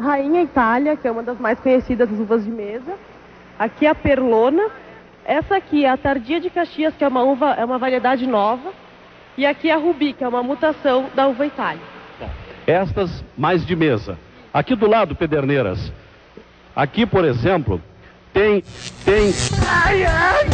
Rainha 0.00 0.42
Itália, 0.42 0.96
que 0.96 1.06
é 1.06 1.10
uma 1.10 1.22
das 1.22 1.38
mais 1.38 1.58
conhecidas 1.60 2.08
das 2.08 2.18
uvas 2.18 2.44
de 2.44 2.50
mesa. 2.50 2.94
Aqui 3.58 3.86
é 3.86 3.90
a 3.90 3.94
Perlona. 3.94 4.68
Essa 5.24 5.56
aqui 5.56 5.84
é 5.84 5.90
a 5.90 5.96
Tardia 5.96 6.40
de 6.40 6.50
Caxias, 6.50 6.94
que 6.96 7.04
é 7.04 7.08
uma 7.08 7.22
uva, 7.22 7.52
é 7.52 7.64
uma 7.64 7.78
variedade 7.78 8.26
nova. 8.26 8.72
E 9.36 9.46
aqui 9.46 9.70
é 9.70 9.74
a 9.74 9.76
Rubi, 9.76 10.12
que 10.12 10.24
é 10.24 10.28
uma 10.28 10.42
mutação 10.42 11.08
da 11.14 11.28
uva 11.28 11.46
Itália. 11.46 11.82
Estas 12.66 13.24
mais 13.36 13.64
de 13.64 13.76
mesa. 13.76 14.18
Aqui 14.52 14.74
do 14.74 14.88
lado, 14.88 15.14
Pederneiras. 15.14 15.92
Aqui, 16.74 17.06
por 17.06 17.24
exemplo, 17.24 17.80
tem. 18.32 18.64
tem. 19.04 19.32
Ai, 19.68 20.04
ai! 20.04 20.46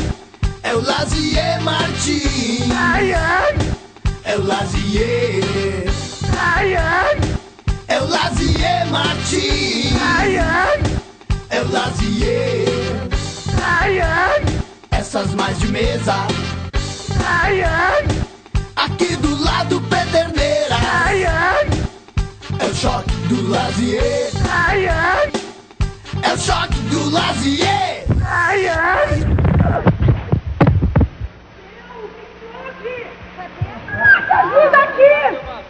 É 0.63 0.75
o 0.75 0.85
Lazier 0.85 1.63
Martins! 1.63 2.71
Ai, 2.71 3.13
ai! 3.13 3.73
É 4.25 4.36
o 4.36 4.46
Lazier! 4.46 5.84
Ai, 6.38 6.74
ai! 6.74 7.20
É 7.88 8.01
o 8.01 8.09
Lazier 8.09 8.87
Martins! 8.91 9.92
Ai, 10.01 10.38
ai! 10.38 10.82
É 11.51 11.60
o 11.60 11.70
Lazier! 11.70 12.66
Ai, 13.62 14.01
ai! 14.01 14.42
Essas 14.91 15.34
mais 15.34 15.59
de 15.59 15.68
mesa! 15.68 16.27
Ai, 17.24 17.62
ai! 17.62 18.05
Aqui 18.77 19.15
do 19.16 19.45
lado, 19.45 19.80
Pederneiras! 19.82 20.79
Ai, 20.82 21.24
ai! 21.27 21.68
É 22.59 22.65
o 22.65 22.74
choque 22.74 23.15
do 23.29 23.48
Lazier! 23.51 24.30
Ai, 24.51 24.88
ai! 24.88 25.32
É 26.23 26.32
o 26.32 26.38
choque 26.38 26.79
do 26.91 27.10
Lazier! 27.10 28.04
Ai, 28.24 28.68
ai! 28.68 29.94
Ajuda 34.34 34.79
aqui! 34.83 35.65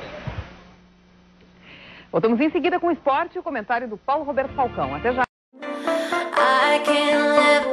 Voltamos 2.11 2.41
em 2.41 2.51
seguida 2.51 2.81
com 2.81 2.87
o 2.87 2.93
esporte 2.93 3.37
e 3.37 3.39
o 3.39 3.43
comentário 3.43 3.87
do 3.89 3.99
Paulo 3.99 4.25
Roberto 4.25 4.55
Falcão. 4.55 4.95
Até 4.95 5.13
já. 5.13 5.25
I 5.61 6.81
can 6.85 7.35
live 7.37 7.67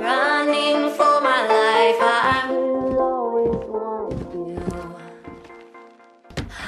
running 0.00 0.90
for 0.96 1.20
my 1.20 1.42
life. 1.46 2.00
I 2.00 2.46
will 2.50 2.98
always 2.98 3.54
want 3.68 4.34
you. 4.34 4.56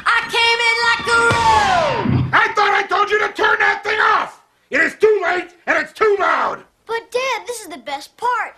I 0.06 0.20
came 0.30 0.60
in 0.68 0.76
like 0.88 1.08
a 1.10 1.20
room. 1.34 2.30
I 2.32 2.52
thought 2.54 2.74
I 2.74 2.86
told 2.86 3.10
you 3.10 3.18
to 3.20 3.32
turn 3.32 3.58
that 3.58 3.82
thing 3.82 3.98
off! 3.98 4.42
It 4.70 4.80
is 4.80 4.94
too 4.96 5.20
late 5.24 5.54
and 5.66 5.78
it's 5.78 5.92
too 5.92 6.16
loud! 6.20 6.62
But, 6.86 7.10
Dad, 7.10 7.46
this 7.46 7.60
is 7.60 7.68
the 7.68 7.78
best 7.78 8.16
part. 8.16 8.56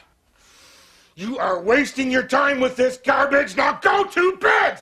You 1.15 1.39
are 1.39 1.61
wasting 1.61 2.11
your 2.11 2.23
time 2.23 2.61
with 2.61 2.77
this 2.77 2.97
garbage. 2.97 3.56
Now 3.56 3.78
go 3.81 4.05
to 4.05 4.37
bed! 4.37 4.81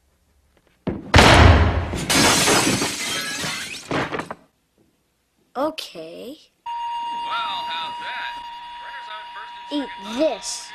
Okay. 5.88 6.36
Eat 9.70 9.88
this. 10.16 10.67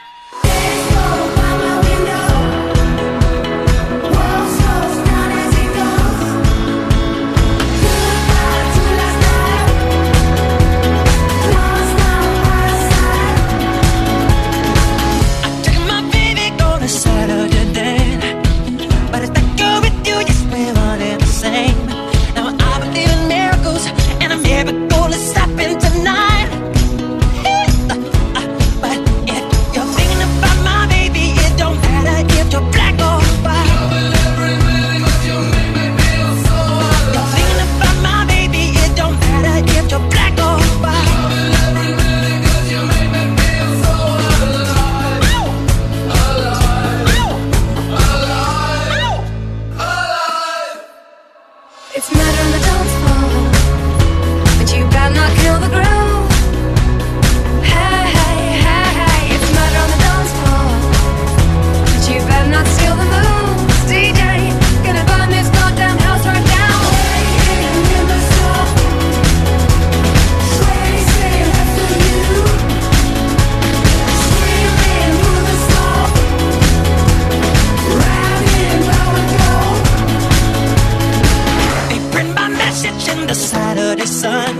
The 83.33 83.39
Saturday 83.39 84.05
sun. 84.05 84.55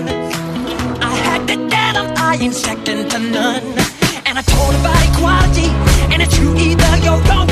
I 1.00 1.16
had 1.28 1.42
to 1.50 1.56
tell 1.70 1.94
them 1.94 2.14
I 2.18 2.38
ain't 2.42 2.56
second 2.56 3.12
to 3.12 3.20
none. 3.20 3.64
And 4.26 4.34
I 4.40 4.44
told 4.54 4.74
about 4.82 5.02
equality, 5.10 5.70
and 6.12 6.20
it's 6.24 6.36
true 6.36 6.56
either 6.58 6.92
you're 7.06 7.22
wrong 7.28 7.43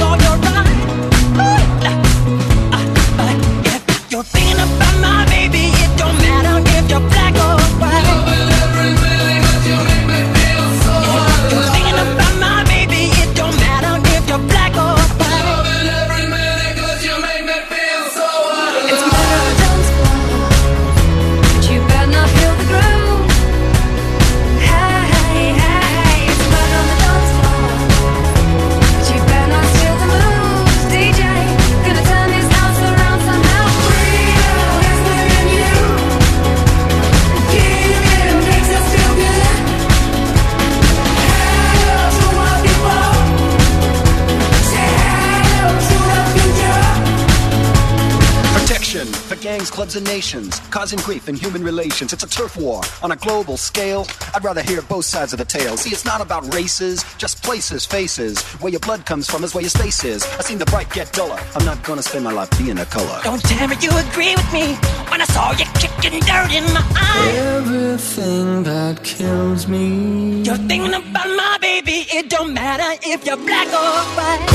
causing 50.71 50.99
grief 50.99 51.27
in 51.27 51.35
human 51.35 51.63
relations. 51.63 52.13
It's 52.13 52.23
a 52.23 52.29
turf 52.29 52.57
war 52.57 52.81
on 53.03 53.11
a 53.11 53.15
global 53.15 53.57
scale. 53.57 54.07
I'd 54.33 54.43
rather 54.43 54.63
hear 54.63 54.81
both 54.81 55.05
sides 55.05 55.33
of 55.33 55.39
the 55.39 55.45
tale. 55.45 55.77
See, 55.77 55.91
it's 55.91 56.05
not 56.05 56.21
about 56.21 56.53
races, 56.53 57.03
just 57.17 57.43
places, 57.43 57.85
faces. 57.85 58.41
Where 58.61 58.71
your 58.71 58.79
blood 58.79 59.05
comes 59.05 59.29
from 59.29 59.43
is 59.43 59.53
where 59.53 59.61
your 59.61 59.69
space 59.69 60.03
is. 60.03 60.23
I've 60.37 60.45
seen 60.45 60.57
the 60.57 60.65
bright 60.65 60.89
get 60.91 61.11
duller. 61.11 61.39
I'm 61.55 61.65
not 61.65 61.83
gonna 61.83 62.01
spend 62.01 62.23
my 62.23 62.31
life 62.31 62.49
being 62.57 62.79
a 62.79 62.85
color. 62.85 63.19
Don't 63.23 63.43
tell 63.43 63.67
me 63.67 63.75
you 63.81 63.91
agree 63.91 64.33
with 64.35 64.53
me 64.53 64.75
when 65.11 65.21
I 65.21 65.25
saw 65.25 65.51
you 65.51 65.65
kicking 65.75 66.19
dirt 66.21 66.51
in 66.51 66.63
my 66.73 66.83
eye. 66.95 67.31
Everything 67.57 68.63
that 68.63 69.03
kills 69.03 69.67
me. 69.67 70.41
You're 70.43 70.55
thinking 70.55 70.93
about 70.93 71.27
my 71.27 71.57
baby, 71.61 72.05
it 72.17 72.29
don't 72.29 72.53
matter 72.53 72.97
if 73.03 73.25
you're 73.25 73.37
black 73.37 73.67
or 73.67 73.91
white. 74.15 74.47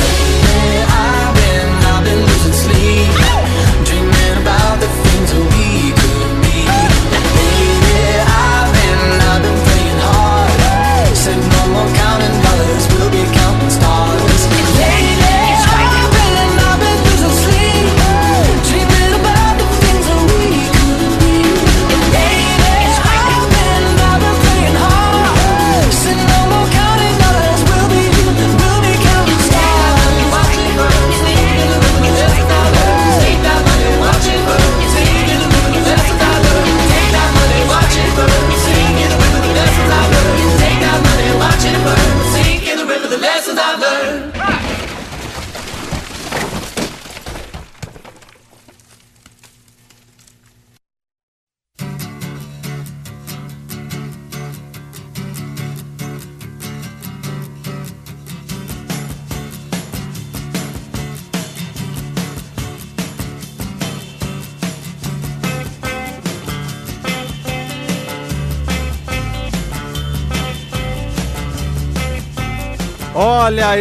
I've 0.89 1.35
been, 1.37 1.69
I've 1.93 2.05
been 2.05 2.21
losing 2.21 2.53
sleep, 2.65 3.26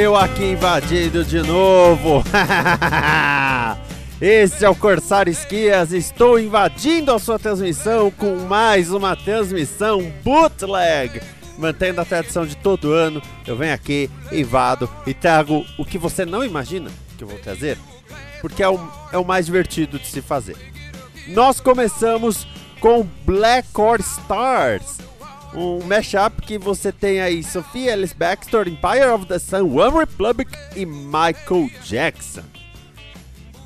eu 0.06 0.16
aqui 0.16 0.52
invadindo 0.52 1.26
de 1.26 1.42
novo. 1.42 2.24
Esse 4.22 4.64
é 4.64 4.70
o 4.70 4.76
Corsário 4.76 5.32
Esquias. 5.32 5.92
Estou 5.92 6.40
invadindo 6.40 7.12
a 7.12 7.18
sua 7.18 7.40
transmissão 7.40 8.12
com 8.12 8.36
mais 8.42 8.92
uma 8.92 9.16
transmissão 9.16 10.14
bootleg. 10.24 11.20
Mantendo 11.58 12.02
a 12.02 12.06
tradição 12.06 12.46
de 12.46 12.56
todo 12.56 12.92
ano, 12.94 13.20
eu 13.48 13.56
venho 13.56 13.74
aqui, 13.74 14.08
invado 14.32 14.88
e 15.08 15.14
trago 15.14 15.66
o 15.76 15.84
que 15.84 15.98
você 15.98 16.24
não 16.24 16.44
imagina 16.44 16.92
que 17.18 17.24
eu 17.24 17.28
vou 17.28 17.40
trazer, 17.40 17.76
porque 18.42 18.62
é 18.62 18.70
o, 18.70 18.80
é 19.12 19.18
o 19.18 19.26
mais 19.26 19.48
divertido 19.48 19.98
de 19.98 20.06
se 20.06 20.22
fazer. 20.22 20.56
Nós 21.30 21.60
começamos 21.60 22.48
com 22.80 23.08
Black 23.26 23.70
Core 23.72 24.04
Stars, 24.04 25.00
um 25.56 25.84
mashup 25.86 26.42
que 26.42 26.58
você 26.58 26.92
tem 26.92 27.22
aí 27.22 27.44
Sophia 27.44 27.94
Ellis 27.94 28.14
Baxter, 28.14 28.68
Empire 28.68 29.10
of 29.14 29.26
the 29.26 29.40
Sun, 29.40 29.76
One 29.76 30.00
Republic 30.00 30.52
e 30.76 30.86
Michael 30.86 31.70
Jackson. 31.84 32.44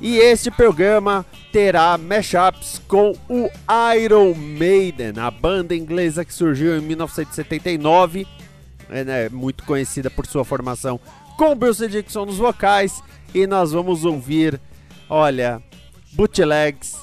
E 0.00 0.16
este 0.18 0.50
programa 0.50 1.26
terá 1.52 1.98
mashups 1.98 2.80
com 2.88 3.12
o 3.28 3.50
Iron 3.98 4.34
Maiden, 4.34 5.14
a 5.18 5.30
banda 5.30 5.74
inglesa 5.74 6.24
que 6.24 6.32
surgiu 6.32 6.78
em 6.78 6.80
1979, 6.80 8.26
é 8.88 9.04
né, 9.04 9.28
muito 9.28 9.64
conhecida 9.64 10.10
por 10.10 10.26
sua 10.26 10.44
formação 10.44 10.98
com 11.36 11.56
Bruce 11.56 11.88
Dixon 11.88 12.26
nos 12.26 12.36
vocais. 12.36 13.02
E 13.32 13.46
nós 13.46 13.72
vamos 13.72 14.04
ouvir, 14.04 14.60
olha, 15.08 15.62
bootlegs, 16.12 16.98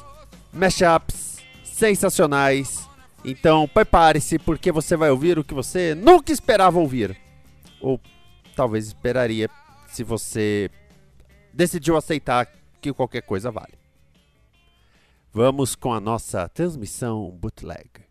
mashups 0.54 1.38
sensacionais. 1.64 2.87
Então 3.24 3.68
prepare-se 3.68 4.40
porque 4.40 4.72
você 4.72 4.96
vai 4.96 5.10
ouvir 5.10 5.38
o 5.38 5.44
que 5.44 5.54
você 5.54 5.96
nunca 5.96 6.32
esperava 6.32 6.80
ouvir. 6.80 7.18
Ou 7.82 8.00
talvez 8.56 8.88
esperaria 8.88 9.50
se 9.88 10.04
você 10.04 10.70
decidiu 11.54 11.98
aceitar 11.98 12.48
que 12.82 12.94
qualquer 12.94 13.22
coisa 13.22 13.52
vale. 13.52 13.74
Vamos 15.34 15.76
com 15.76 15.94
a 15.94 16.00
nossa 16.00 16.48
transmissão 16.50 17.30
bootleg. 17.32 18.07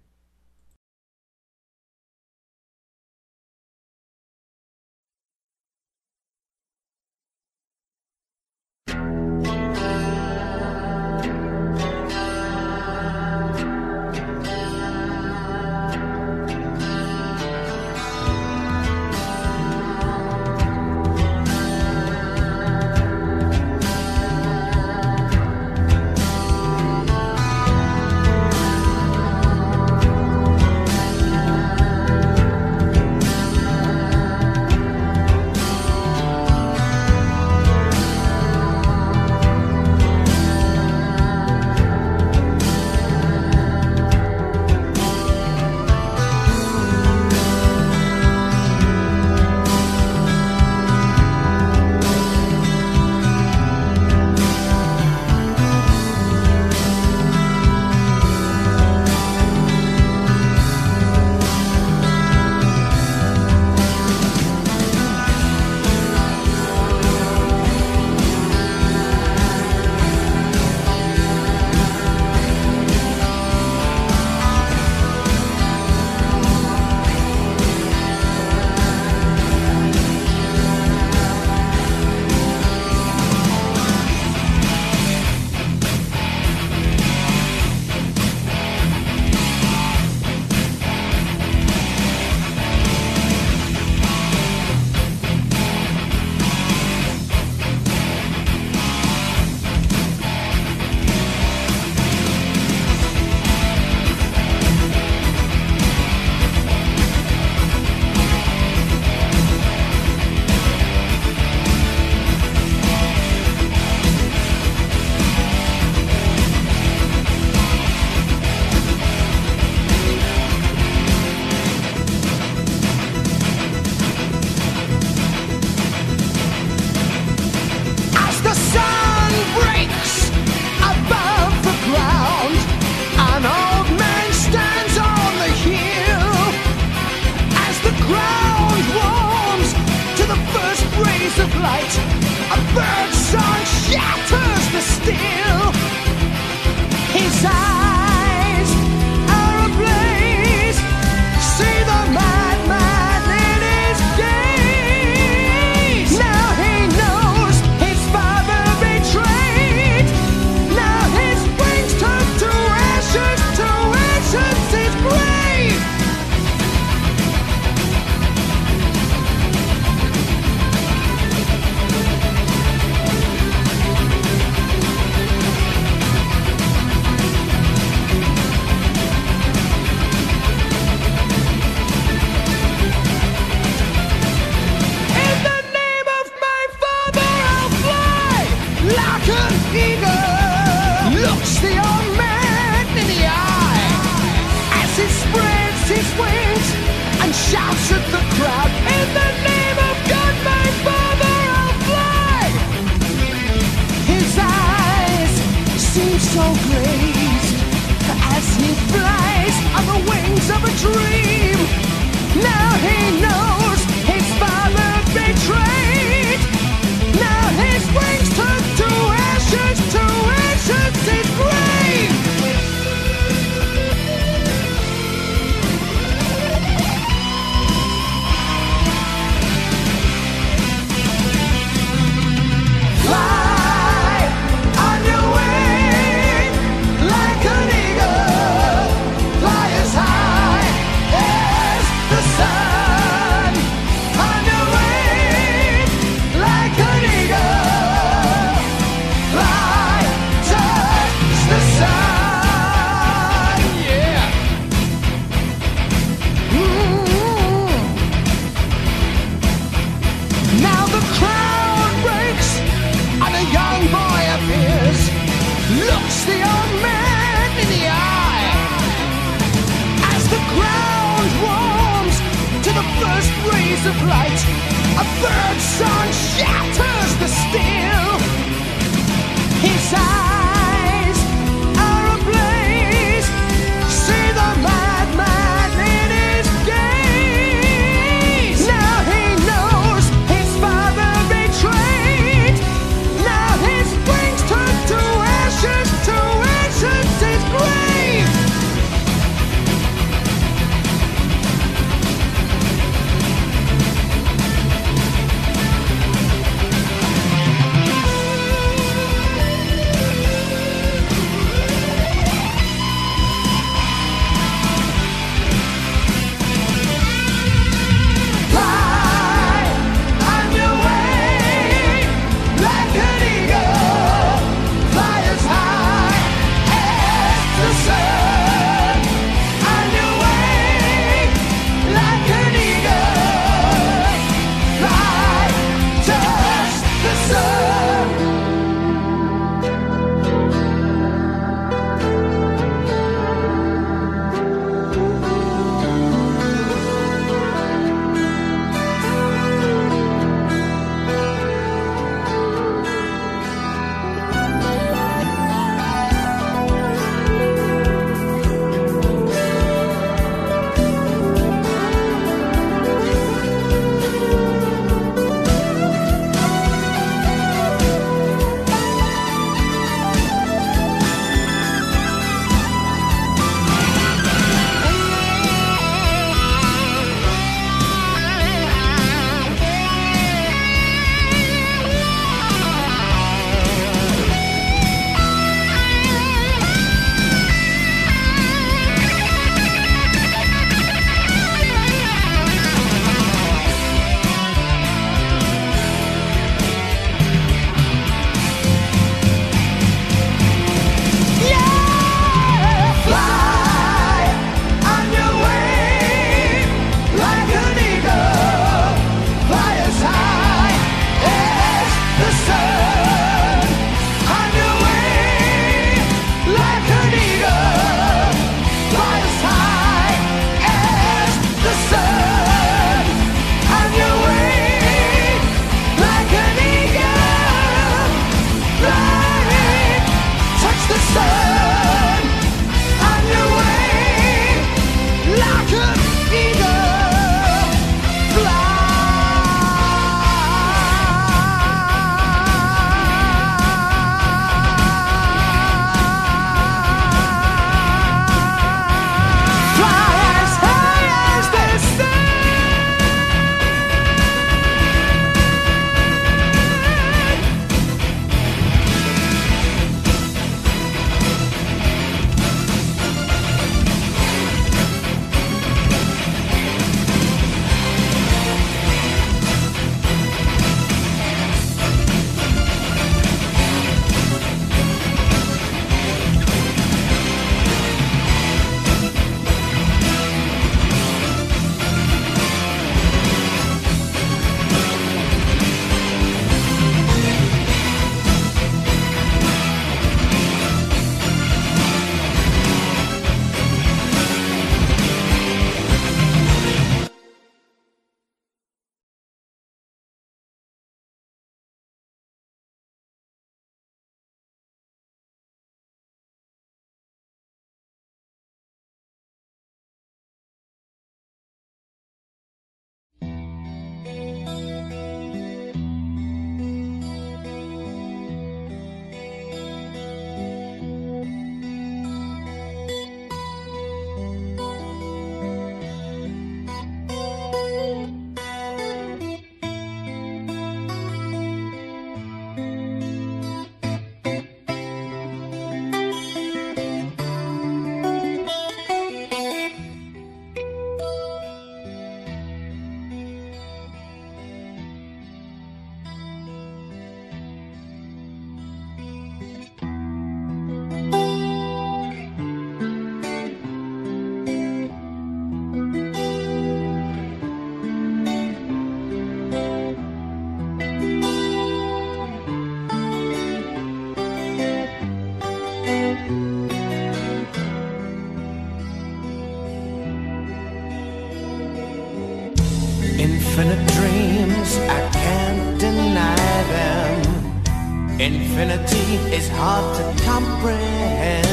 hard 579.57 579.97
to 579.97 580.05
comprehend. 580.23 581.49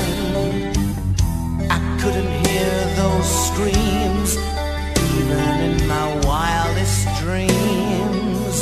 I 1.72 1.80
couldn't 2.02 2.32
hear 2.46 2.72
those 3.00 3.30
screams, 3.48 4.38
even 5.18 5.40
in 5.68 5.88
my 5.88 6.08
wildest 6.28 7.08
dreams. 7.22 8.56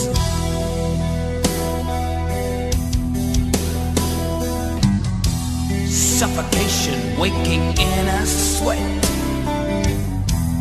Suffocation 5.89 6.99
waking 7.19 7.63
in 7.79 8.07
a 8.07 8.25
sweat. 8.25 9.05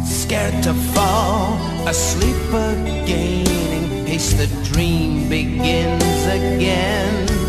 Scared 0.06 0.62
to 0.62 0.72
fall 0.94 1.58
asleep 1.87 2.49
again 2.49 3.92
in 3.92 4.06
case 4.06 4.32
the 4.32 4.49
dream 4.72 5.28
begins 5.28 6.26
again. 6.26 7.39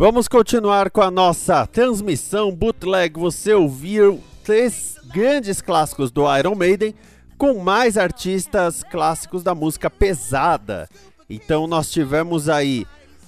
Vamos 0.00 0.28
continuar 0.28 0.90
com 0.90 1.02
a 1.02 1.10
nossa 1.10 1.66
transmissão 1.66 2.54
bootleg. 2.54 3.18
Você 3.18 3.52
ouviu 3.52 4.22
três 4.44 4.94
grandes 5.12 5.60
clássicos 5.60 6.12
do 6.12 6.22
Iron 6.38 6.54
Maiden 6.54 6.94
com 7.36 7.58
mais 7.58 7.98
artistas 7.98 8.84
clássicos 8.84 9.42
da 9.42 9.56
música 9.56 9.90
pesada. 9.90 10.88
Então 11.28 11.66
nós 11.66 11.90
tivemos 11.90 12.48
aí 12.48 12.86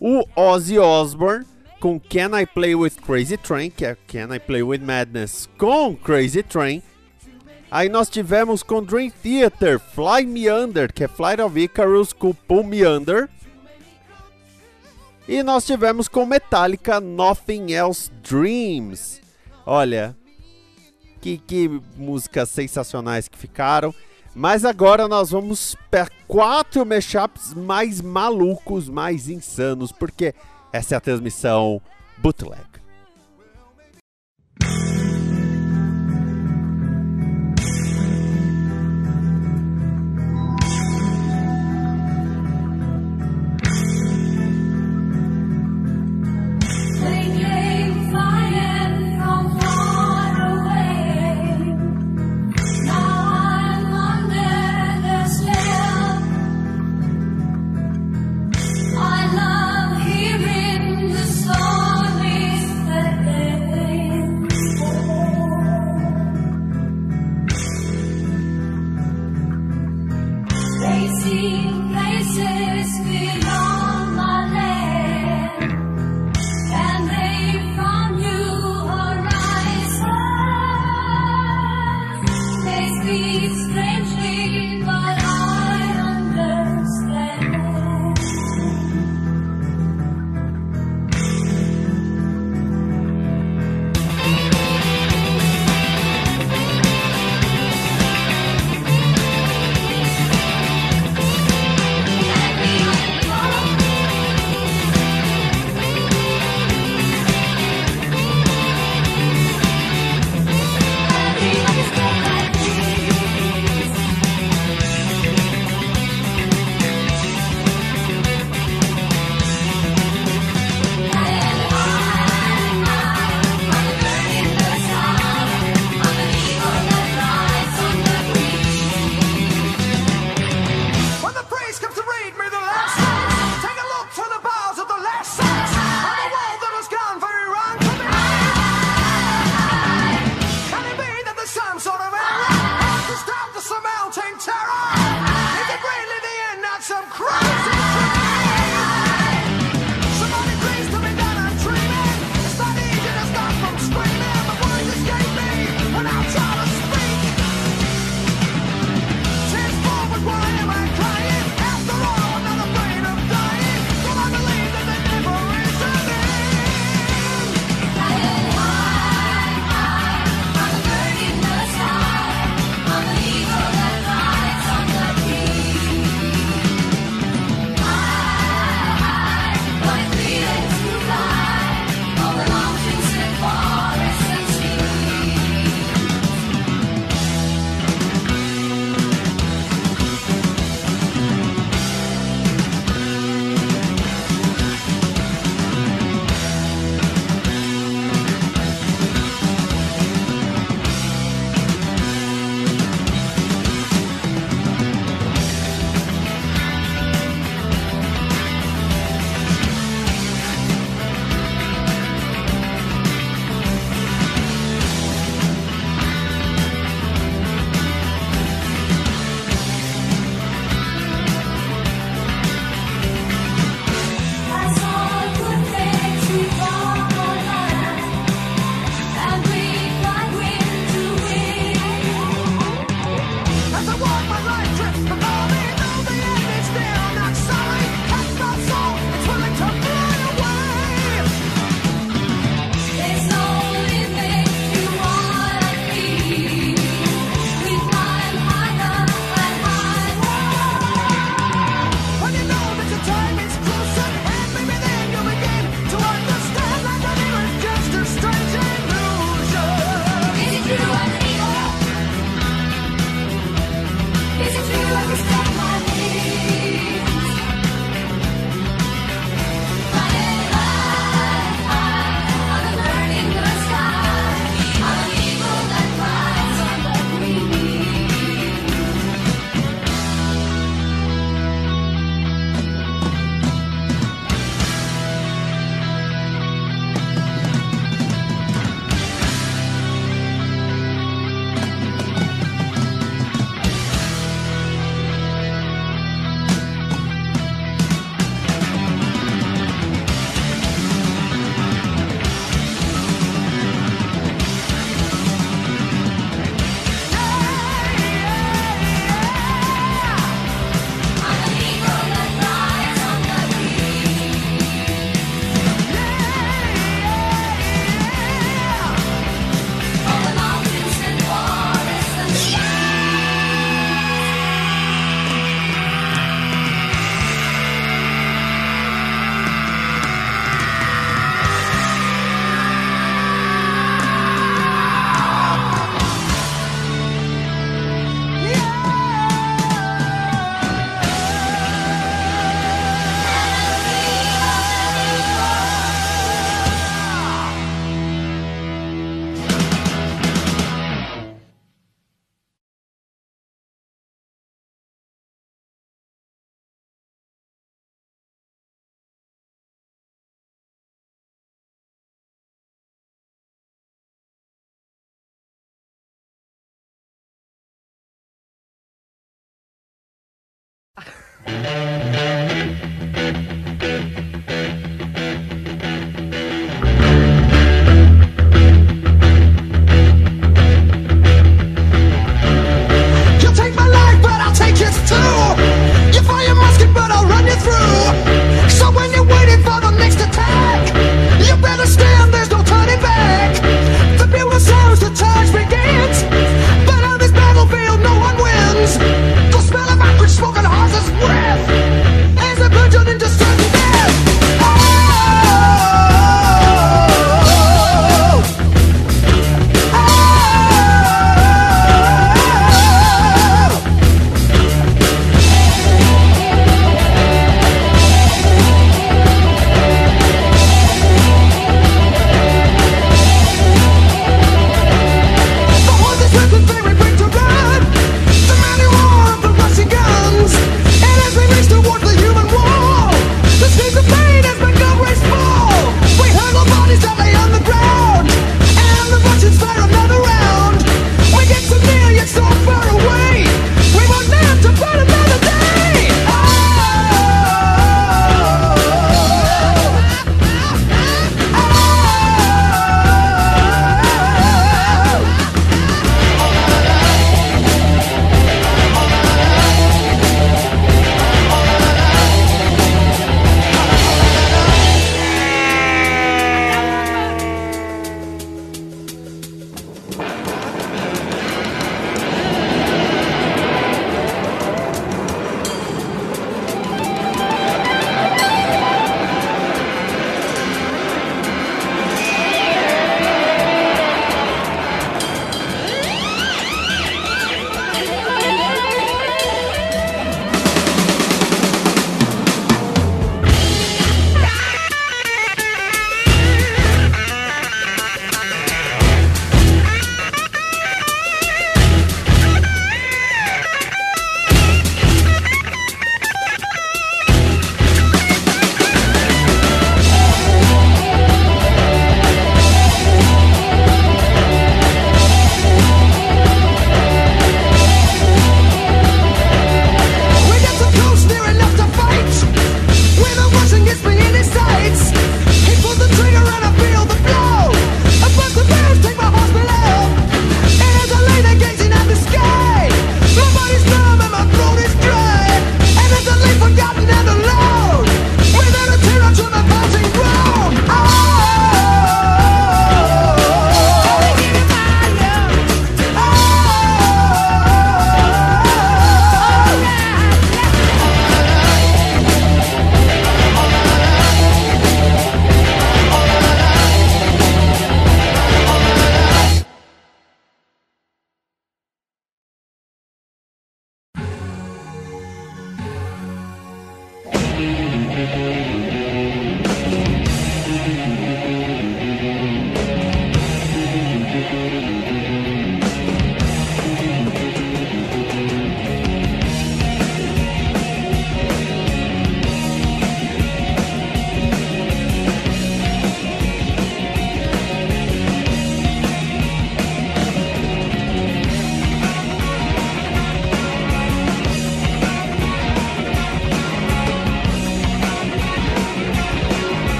o 0.00 0.22
Ozzy 0.36 0.78
Osbourne 0.78 1.44
com 1.80 1.98
Can 1.98 2.40
I 2.40 2.46
Play 2.46 2.76
With 2.76 2.92
Crazy 3.04 3.36
Train, 3.38 3.68
que 3.68 3.84
é 3.84 3.96
Can 4.06 4.32
I 4.32 4.38
Play 4.38 4.62
With 4.62 4.82
Madness 4.82 5.48
com 5.58 5.96
Crazy 5.96 6.44
Train. 6.44 6.80
Aí 7.72 7.88
nós 7.88 8.08
tivemos 8.08 8.62
com 8.62 8.84
Dream 8.84 9.10
Theater 9.10 9.80
Fly 9.80 10.26
Me 10.26 10.48
Under, 10.48 10.92
que 10.92 11.02
é 11.02 11.08
Flight 11.08 11.42
of 11.42 11.58
Icarus 11.58 12.12
com 12.12 12.32
Pull 12.32 12.62
Me 12.62 12.86
Under. 12.86 13.28
E 15.28 15.42
nós 15.42 15.64
tivemos 15.64 16.08
com 16.08 16.26
Metallica 16.26 17.00
Nothing 17.00 17.72
Else 17.72 18.10
Dreams. 18.22 19.20
Olha, 19.64 20.16
que, 21.20 21.38
que 21.38 21.80
músicas 21.96 22.50
sensacionais 22.50 23.28
que 23.28 23.38
ficaram. 23.38 23.94
Mas 24.34 24.64
agora 24.64 25.06
nós 25.06 25.30
vamos 25.30 25.76
para 25.90 26.08
quatro 26.26 26.84
mashups 26.84 27.54
mais 27.54 28.00
malucos, 28.00 28.88
mais 28.88 29.28
insanos, 29.28 29.92
porque 29.92 30.34
essa 30.72 30.94
é 30.94 30.98
a 30.98 31.00
transmissão 31.00 31.80
bootleg. 32.18 32.72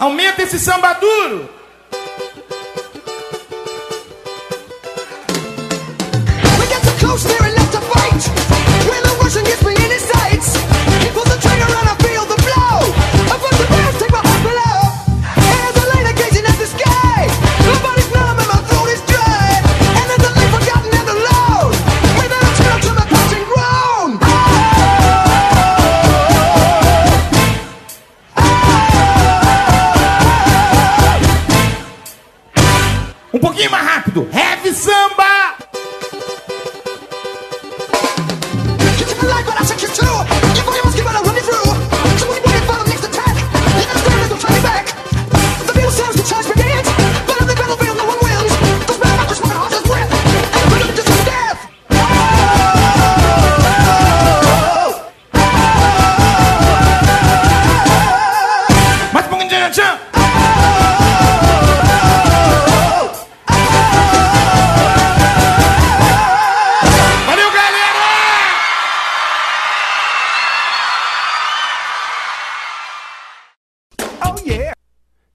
Aumenta 0.00 0.42
esse 0.42 0.58
samba 0.60 0.92
duro. 0.94 1.48
We 6.58 6.66
get 6.68 6.82
so 6.84 6.92
close, 7.00 7.24
near 7.24 7.44
enough 7.52 7.70
to 7.72 7.80
fight. 7.80 8.22
When 8.88 9.02
the 9.02 9.10
Russian 9.20 9.44
gets 9.44 9.62
me 9.64 9.77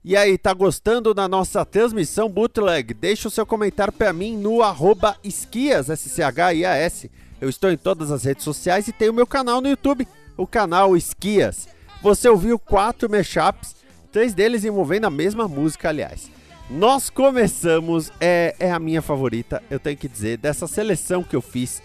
E 0.06 0.18
aí, 0.18 0.36
tá 0.36 0.52
gostando 0.52 1.14
da 1.14 1.26
nossa 1.26 1.64
transmissão 1.64 2.28
bootleg? 2.28 2.92
Deixa 2.92 3.26
o 3.26 3.30
seu 3.30 3.46
comentário 3.46 3.90
pra 3.90 4.12
mim 4.12 4.36
no 4.36 4.62
arroba 4.62 5.16
esquias, 5.24 5.88
S-C-H-I-A-S. 5.88 7.10
Eu 7.40 7.48
estou 7.48 7.70
em 7.70 7.76
todas 7.78 8.10
as 8.10 8.22
redes 8.22 8.44
sociais 8.44 8.86
e 8.86 8.92
tenho 8.92 9.14
meu 9.14 9.26
canal 9.26 9.62
no 9.62 9.68
YouTube, 9.68 10.06
o 10.36 10.46
canal 10.46 10.94
Esquias. 10.94 11.66
Você 12.02 12.28
ouviu 12.28 12.58
quatro 12.58 13.08
mashups, 13.08 13.76
três 14.12 14.34
deles 14.34 14.62
envolvendo 14.66 15.06
a 15.06 15.10
mesma 15.10 15.48
música, 15.48 15.88
aliás. 15.88 16.30
Nós 16.68 17.08
começamos, 17.08 18.12
é, 18.20 18.54
é 18.58 18.70
a 18.70 18.78
minha 18.78 19.00
favorita, 19.00 19.62
eu 19.70 19.80
tenho 19.80 19.96
que 19.96 20.06
dizer, 20.06 20.36
dessa 20.36 20.66
seleção 20.66 21.22
que 21.22 21.34
eu 21.34 21.40
fiz, 21.40 21.82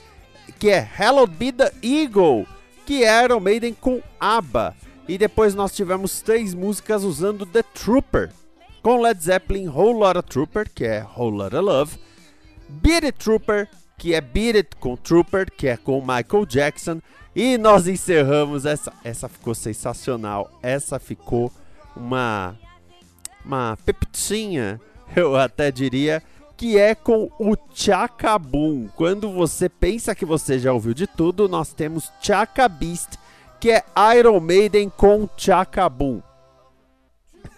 que 0.59 0.69
é 0.69 0.85
Hello 0.99 1.25
Be 1.25 1.53
The 1.53 1.71
Eagle, 1.81 2.45
que 2.85 3.05
é 3.05 3.23
Iron 3.23 3.39
Maiden 3.39 3.73
com 3.73 4.01
ABBA. 4.19 4.75
E 5.09 5.17
depois 5.17 5.55
nós 5.55 5.75
tivemos 5.75 6.21
três 6.21 6.53
músicas 6.53 7.03
usando 7.03 7.43
The 7.43 7.63
Trooper, 7.63 8.29
com 8.83 9.01
Led 9.01 9.19
Zeppelin, 9.19 9.67
Whole 9.67 9.97
Lotta 9.97 10.21
Trooper, 10.21 10.69
que 10.71 10.85
é 10.85 11.03
Whole 11.03 11.35
Lotta 11.35 11.59
Love, 11.59 11.97
Beat 12.69 13.03
It 13.05 13.17
Trooper, 13.17 13.67
que 13.97 14.13
é 14.13 14.21
Beat 14.21 14.55
It 14.55 14.75
com 14.75 14.95
Trooper, 14.95 15.51
que 15.51 15.67
é 15.67 15.75
com 15.75 15.99
Michael 15.99 16.45
Jackson, 16.45 17.01
e 17.35 17.57
nós 17.57 17.87
encerramos 17.87 18.67
essa, 18.67 18.93
essa 19.03 19.27
ficou 19.27 19.55
sensacional, 19.55 20.59
essa 20.61 20.99
ficou 20.99 21.51
uma 21.95 22.55
uma 23.43 23.79
pepitinha, 23.83 24.79
eu 25.15 25.35
até 25.35 25.71
diria, 25.71 26.21
que 26.55 26.77
é 26.77 26.93
com 26.93 27.31
o 27.39 27.57
Chacabum. 27.73 28.87
Quando 28.95 29.31
você 29.31 29.67
pensa 29.67 30.13
que 30.13 30.23
você 30.23 30.59
já 30.59 30.71
ouviu 30.71 30.93
de 30.93 31.07
tudo, 31.07 31.49
nós 31.49 31.73
temos 31.73 32.11
Chaka 32.21 32.69
Beast, 32.69 33.17
que 33.59 33.71
é 33.71 33.83
Iron 34.17 34.39
Maiden 34.39 34.89
com 34.89 35.27
Chacabum. 35.35 36.21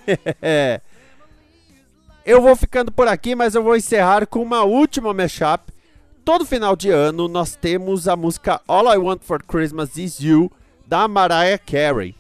eu 2.26 2.42
vou 2.42 2.56
ficando 2.56 2.92
por 2.92 3.08
aqui, 3.08 3.36
mas 3.36 3.54
eu 3.54 3.64
vou 3.64 3.76
encerrar 3.76 4.26
com 4.26 4.42
uma 4.42 4.64
última 4.64 5.14
mashup. 5.14 5.72
Todo 6.26 6.46
final 6.46 6.76
de 6.76 6.90
ano 6.90 7.28
nós 7.28 7.56
temos 7.56 8.08
a 8.08 8.16
música 8.16 8.62
All 8.68 8.92
I 8.92 8.98
Want 8.98 9.22
for 9.22 9.44
Christmas 9.44 9.98
Is 9.98 10.20
You 10.20 10.52
da 10.88 11.08
Mariah 11.08 11.60
Carey. 11.60 12.16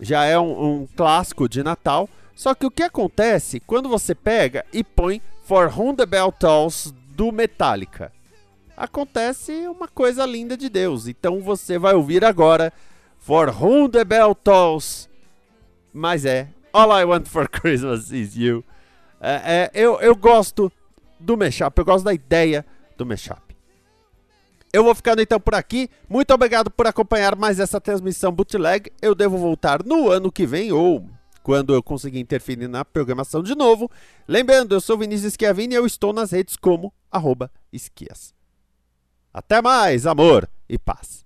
Já 0.00 0.24
é 0.24 0.38
um, 0.38 0.82
um 0.82 0.88
clássico 0.96 1.48
de 1.48 1.62
Natal. 1.62 2.08
Só 2.34 2.54
que 2.54 2.66
o 2.66 2.70
que 2.70 2.82
acontece 2.82 3.60
quando 3.60 3.88
você 3.88 4.14
pega 4.14 4.64
e 4.72 4.82
põe 4.82 5.22
For 5.44 5.72
Whom 5.76 5.94
the 5.94 6.06
Bell 6.06 6.32
Tolls 6.32 6.92
do 7.10 7.30
Metallica? 7.30 8.10
Acontece 8.76 9.52
uma 9.68 9.86
coisa 9.86 10.26
linda 10.26 10.56
de 10.56 10.68
Deus. 10.68 11.06
Então 11.06 11.40
você 11.40 11.78
vai 11.78 11.94
ouvir 11.94 12.24
agora 12.24 12.72
For 13.22 13.50
Whom 13.50 13.88
the 13.88 14.04
Bell 14.04 14.34
Tolls. 14.34 15.08
Mas 15.92 16.24
é 16.24 16.48
All 16.72 16.90
I 17.00 17.04
Want 17.04 17.28
for 17.28 17.46
Christmas 17.48 18.10
Is 18.10 18.34
You. 18.34 18.64
É, 19.20 19.70
é, 19.70 19.70
eu, 19.72 20.00
eu 20.00 20.16
gosto 20.16 20.72
do 21.20 21.36
mashup, 21.36 21.78
eu 21.78 21.84
gosto 21.84 22.04
da 22.04 22.12
ideia 22.12 22.66
do 22.96 23.06
mashup. 23.06 23.40
Eu 24.72 24.82
vou 24.82 24.92
ficando 24.92 25.22
então 25.22 25.38
por 25.38 25.54
aqui. 25.54 25.88
Muito 26.08 26.34
obrigado 26.34 26.68
por 26.68 26.84
acompanhar 26.84 27.36
mais 27.36 27.60
essa 27.60 27.80
transmissão 27.80 28.32
bootleg. 28.32 28.90
Eu 29.00 29.14
devo 29.14 29.38
voltar 29.38 29.84
no 29.84 30.10
ano 30.10 30.32
que 30.32 30.44
vem 30.44 30.72
ou 30.72 31.08
quando 31.44 31.72
eu 31.72 31.82
conseguir 31.82 32.18
interferir 32.18 32.66
na 32.66 32.84
programação 32.84 33.40
de 33.40 33.54
novo. 33.54 33.88
Lembrando, 34.26 34.74
eu 34.74 34.80
sou 34.80 34.98
Vinícius 34.98 35.34
Schiavini 35.34 35.74
e 35.74 35.76
eu 35.76 35.86
estou 35.86 36.12
nas 36.12 36.32
redes 36.32 36.56
como 36.56 36.92
esquias. 37.72 38.34
Até 39.32 39.62
mais, 39.62 40.06
amor 40.08 40.50
e 40.68 40.76
paz. 40.76 41.21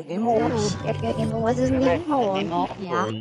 Game 0.00 0.26
over. 0.26 0.48
Game 0.48 1.34
over. 1.34 1.54
Game 1.54 2.12
over. 2.12 2.40
Game 2.40 2.52
over. 2.52 2.74
Game 2.74 3.20